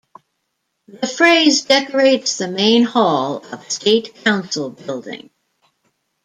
The 0.87 1.05
phrase 1.05 1.65
decorates 1.65 2.39
the 2.39 2.47
main 2.47 2.83
hall 2.85 3.45
of 3.53 3.69
State 3.71 4.15
Council 4.23 4.71
Building. 4.71 5.29